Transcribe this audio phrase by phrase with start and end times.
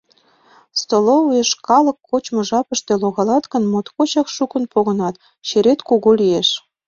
[0.81, 5.15] Столовыйыш калык кочмо жапыште логалат гын, моткочак шукын погынат,
[5.47, 6.49] черет кугу лиеш.